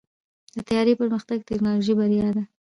د 0.55 0.57
طیارې 0.67 0.93
پرمختګ 1.01 1.37
د 1.41 1.45
ټیکنالوژۍ 1.49 1.93
بریا 1.99 2.27
ده. 2.35 2.43